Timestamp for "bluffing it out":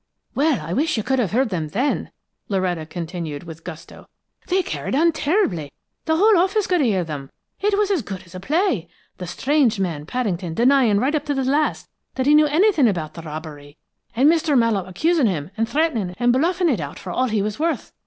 16.33-16.97